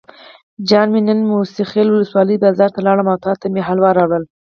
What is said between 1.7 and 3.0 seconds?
خیل ولسوالۍ بازار ته